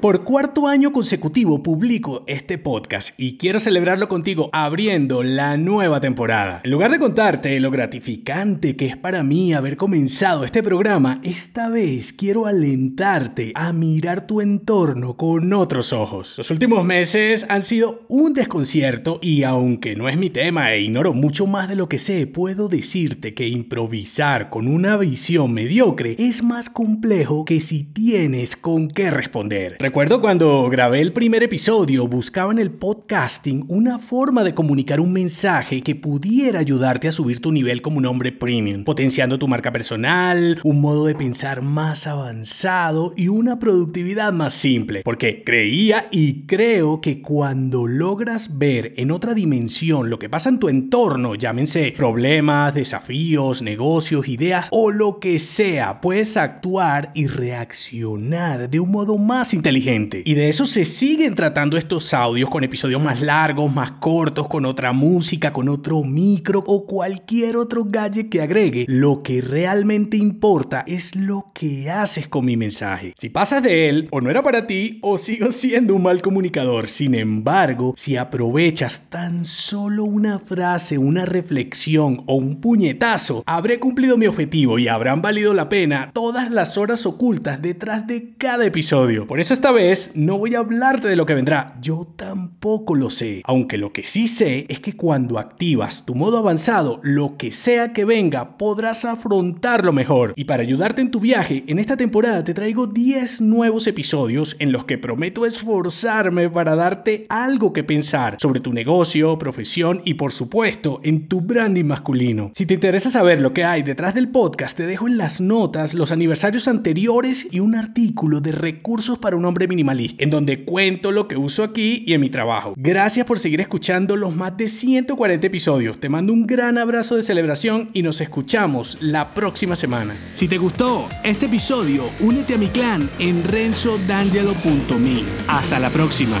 Por 0.00 0.24
cuarto 0.24 0.66
año 0.66 0.94
consecutivo 0.94 1.62
publico 1.62 2.24
este 2.26 2.56
podcast 2.56 3.20
y 3.20 3.36
quiero 3.36 3.60
celebrarlo 3.60 4.08
contigo 4.08 4.48
abriendo 4.54 5.22
la 5.22 5.58
nueva 5.58 6.00
temporada. 6.00 6.62
En 6.64 6.70
lugar 6.70 6.90
de 6.90 6.98
contarte 6.98 7.60
lo 7.60 7.70
gratificante 7.70 8.76
que 8.76 8.86
es 8.86 8.96
para 8.96 9.22
mí 9.22 9.52
haber 9.52 9.76
comenzado 9.76 10.44
este 10.44 10.62
programa, 10.62 11.20
esta 11.22 11.68
vez 11.68 12.14
quiero 12.14 12.46
alentarte 12.46 13.52
a 13.54 13.74
mirar 13.74 14.26
tu 14.26 14.40
entorno 14.40 15.18
con 15.18 15.52
otros 15.52 15.92
ojos. 15.92 16.32
Los 16.38 16.50
últimos 16.50 16.82
meses 16.82 17.44
han 17.50 17.62
sido 17.62 18.06
un 18.08 18.32
desconcierto 18.32 19.18
y 19.20 19.42
aunque 19.42 19.96
no 19.96 20.08
es 20.08 20.16
mi 20.16 20.30
tema 20.30 20.72
e 20.72 20.80
ignoro 20.80 21.12
mucho 21.12 21.46
más 21.46 21.68
de 21.68 21.76
lo 21.76 21.90
que 21.90 21.98
sé, 21.98 22.26
puedo 22.26 22.68
decirte 22.68 23.34
que 23.34 23.48
improvisar 23.48 24.48
con 24.48 24.66
una 24.66 24.96
visión 24.96 25.52
mediocre 25.52 26.16
es 26.18 26.42
más 26.42 26.70
complejo 26.70 27.44
que 27.44 27.60
si 27.60 27.84
tienes 27.84 28.56
con 28.56 28.88
qué 28.88 29.10
responder. 29.10 29.76
Recuerdo 29.90 30.20
cuando 30.20 30.68
grabé 30.70 31.00
el 31.00 31.12
primer 31.12 31.42
episodio, 31.42 32.06
buscaba 32.06 32.52
en 32.52 32.60
el 32.60 32.70
podcasting 32.70 33.64
una 33.66 33.98
forma 33.98 34.44
de 34.44 34.54
comunicar 34.54 35.00
un 35.00 35.12
mensaje 35.12 35.82
que 35.82 35.96
pudiera 35.96 36.60
ayudarte 36.60 37.08
a 37.08 37.12
subir 37.12 37.40
tu 37.40 37.50
nivel 37.50 37.82
como 37.82 37.98
un 37.98 38.06
hombre 38.06 38.30
premium, 38.30 38.84
potenciando 38.84 39.36
tu 39.36 39.48
marca 39.48 39.72
personal, 39.72 40.60
un 40.62 40.80
modo 40.80 41.06
de 41.06 41.16
pensar 41.16 41.62
más 41.62 42.06
avanzado 42.06 43.14
y 43.16 43.26
una 43.26 43.58
productividad 43.58 44.32
más 44.32 44.54
simple. 44.54 45.02
Porque 45.02 45.42
creía 45.42 46.06
y 46.12 46.46
creo 46.46 47.00
que 47.00 47.20
cuando 47.20 47.88
logras 47.88 48.58
ver 48.58 48.94
en 48.96 49.10
otra 49.10 49.34
dimensión 49.34 50.08
lo 50.08 50.20
que 50.20 50.30
pasa 50.30 50.50
en 50.50 50.60
tu 50.60 50.68
entorno, 50.68 51.34
llámense 51.34 51.94
problemas, 51.96 52.76
desafíos, 52.76 53.60
negocios, 53.60 54.28
ideas 54.28 54.68
o 54.70 54.92
lo 54.92 55.18
que 55.18 55.40
sea, 55.40 56.00
puedes 56.00 56.36
actuar 56.36 57.10
y 57.12 57.26
reaccionar 57.26 58.70
de 58.70 58.78
un 58.78 58.92
modo 58.92 59.18
más 59.18 59.52
inteligente 59.52 59.79
y 60.24 60.34
de 60.34 60.48
eso 60.48 60.66
se 60.66 60.84
siguen 60.84 61.34
tratando 61.34 61.76
estos 61.76 62.12
audios 62.12 62.50
con 62.50 62.62
episodios 62.64 63.02
más 63.02 63.20
largos, 63.20 63.72
más 63.72 63.92
cortos, 63.92 64.46
con 64.46 64.66
otra 64.66 64.92
música, 64.92 65.52
con 65.52 65.68
otro 65.68 66.02
micro 66.02 66.62
o 66.66 66.86
cualquier 66.86 67.56
otro 67.56 67.84
gadget 67.84 68.28
que 68.28 68.42
agregue. 68.42 68.84
Lo 68.88 69.22
que 69.22 69.40
realmente 69.40 70.16
importa 70.16 70.84
es 70.86 71.16
lo 71.16 71.50
que 71.54 71.90
haces 71.90 72.28
con 72.28 72.44
mi 72.44 72.56
mensaje. 72.56 73.14
Si 73.16 73.30
pasas 73.30 73.62
de 73.62 73.88
él, 73.88 74.08
o 74.10 74.20
no 74.20 74.28
era 74.30 74.42
para 74.42 74.66
ti, 74.66 74.98
o 75.02 75.16
sigo 75.16 75.50
siendo 75.50 75.94
un 75.94 76.02
mal 76.02 76.20
comunicador. 76.20 76.88
Sin 76.88 77.14
embargo, 77.14 77.94
si 77.96 78.16
aprovechas 78.16 79.08
tan 79.08 79.44
solo 79.44 80.04
una 80.04 80.40
frase, 80.40 80.98
una 80.98 81.24
reflexión 81.24 82.22
o 82.26 82.34
un 82.34 82.60
puñetazo, 82.60 83.42
habré 83.46 83.80
cumplido 83.80 84.16
mi 84.16 84.26
objetivo 84.26 84.78
y 84.78 84.88
habrán 84.88 85.22
valido 85.22 85.54
la 85.54 85.68
pena 85.68 86.10
todas 86.12 86.50
las 86.50 86.76
horas 86.76 87.06
ocultas 87.06 87.62
detrás 87.62 88.06
de 88.06 88.34
cada 88.36 88.66
episodio. 88.66 89.26
Por 89.26 89.40
eso 89.40 89.54
está 89.54 89.69
vez 89.72 90.12
no 90.14 90.38
voy 90.38 90.54
a 90.54 90.60
hablarte 90.60 91.08
de 91.08 91.16
lo 91.16 91.26
que 91.26 91.34
vendrá, 91.34 91.76
yo 91.80 92.06
tampoco 92.16 92.94
lo 92.94 93.10
sé. 93.10 93.42
Aunque 93.44 93.78
lo 93.78 93.92
que 93.92 94.04
sí 94.04 94.28
sé 94.28 94.66
es 94.68 94.80
que 94.80 94.96
cuando 94.96 95.38
activas 95.38 96.04
tu 96.04 96.14
modo 96.14 96.38
avanzado, 96.38 97.00
lo 97.02 97.36
que 97.36 97.52
sea 97.52 97.92
que 97.92 98.04
venga, 98.04 98.56
podrás 98.58 99.04
afrontarlo 99.04 99.92
mejor. 99.92 100.32
Y 100.36 100.44
para 100.44 100.62
ayudarte 100.62 101.00
en 101.00 101.10
tu 101.10 101.20
viaje, 101.20 101.64
en 101.66 101.78
esta 101.78 101.96
temporada 101.96 102.44
te 102.44 102.54
traigo 102.54 102.86
10 102.86 103.40
nuevos 103.40 103.86
episodios 103.86 104.56
en 104.58 104.72
los 104.72 104.84
que 104.84 104.98
prometo 104.98 105.46
esforzarme 105.46 106.48
para 106.50 106.76
darte 106.76 107.26
algo 107.28 107.72
que 107.72 107.84
pensar 107.84 108.36
sobre 108.38 108.60
tu 108.60 108.72
negocio, 108.72 109.38
profesión 109.38 110.02
y 110.04 110.14
por 110.14 110.32
supuesto 110.32 111.00
en 111.02 111.28
tu 111.28 111.40
branding 111.40 111.84
masculino. 111.84 112.50
Si 112.54 112.66
te 112.66 112.74
interesa 112.74 113.10
saber 113.10 113.40
lo 113.40 113.52
que 113.52 113.64
hay 113.64 113.82
detrás 113.82 114.14
del 114.14 114.28
podcast, 114.28 114.76
te 114.76 114.86
dejo 114.86 115.06
en 115.06 115.18
las 115.18 115.40
notas 115.40 115.94
los 115.94 116.12
aniversarios 116.12 116.68
anteriores 116.68 117.48
y 117.50 117.60
un 117.60 117.74
artículo 117.74 118.40
de 118.40 118.52
recursos 118.52 119.18
para 119.18 119.36
un 119.36 119.44
minimalista, 119.68 120.22
en 120.22 120.30
donde 120.30 120.64
cuento 120.64 121.12
lo 121.12 121.28
que 121.28 121.36
uso 121.36 121.62
aquí 121.62 122.02
y 122.06 122.14
en 122.14 122.20
mi 122.20 122.30
trabajo. 122.30 122.74
Gracias 122.76 123.26
por 123.26 123.38
seguir 123.38 123.60
escuchando 123.60 124.16
los 124.16 124.34
más 124.34 124.56
de 124.56 124.68
140 124.68 125.46
episodios. 125.46 125.98
Te 125.98 126.08
mando 126.08 126.32
un 126.32 126.46
gran 126.46 126.78
abrazo 126.78 127.16
de 127.16 127.22
celebración 127.22 127.90
y 127.92 128.02
nos 128.02 128.20
escuchamos 128.20 128.98
la 129.00 129.34
próxima 129.34 129.76
semana. 129.76 130.14
Si 130.32 130.48
te 130.48 130.58
gustó 130.58 131.08
este 131.24 131.46
episodio, 131.46 132.04
únete 132.20 132.54
a 132.54 132.58
mi 132.58 132.68
clan 132.68 133.08
en 133.18 133.44
renzodangelo.me. 133.44 135.22
Hasta 135.48 135.78
la 135.78 135.90
próxima. 135.90 136.36